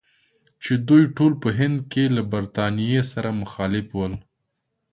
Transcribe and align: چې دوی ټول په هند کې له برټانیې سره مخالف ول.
چې 0.63 0.73
دوی 0.87 1.03
ټول 1.17 1.33
په 1.43 1.49
هند 1.59 1.77
کې 1.91 2.03
له 2.15 2.21
برټانیې 2.31 3.01
سره 3.11 3.29
مخالف 3.41 3.87
ول. 3.93 4.13